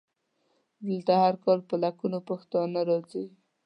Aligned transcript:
دلته 0.87 1.13
هر 1.23 1.33
کال 1.43 1.59
په 1.69 1.75
لکونو 1.83 2.17
پښتانه 2.29 2.79
راځي. 2.89 3.25